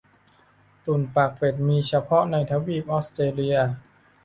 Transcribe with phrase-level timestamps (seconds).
[0.85, 3.57] ตุ่นปากเป็ด มีเฉพาะในทวีปออสเตรเลีย